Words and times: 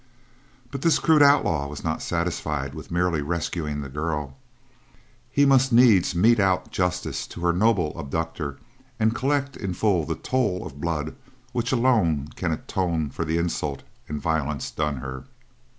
"But 0.71 0.81
this 0.81 0.97
crude 0.97 1.21
outlaw 1.21 1.67
was 1.67 1.83
not 1.83 2.01
satisfied 2.01 2.73
with 2.73 2.89
merely 2.89 3.21
rescuing 3.21 3.81
the 3.81 3.87
girl, 3.87 4.35
he 5.29 5.45
must 5.45 5.71
needs 5.71 6.15
mete 6.15 6.39
out 6.39 6.71
justice 6.71 7.27
to 7.27 7.41
her 7.41 7.53
noble 7.53 7.93
abductor 7.95 8.57
and 8.99 9.13
collect 9.13 9.55
in 9.55 9.75
full 9.75 10.07
the 10.07 10.15
toll 10.15 10.65
of 10.65 10.81
blood 10.81 11.15
which 11.51 11.71
alone 11.71 12.29
can 12.35 12.51
atone 12.51 13.11
for 13.11 13.23
the 13.25 13.37
insult 13.37 13.83
and 14.09 14.19
violence 14.19 14.71
done 14.71 14.95
her. 15.05 15.25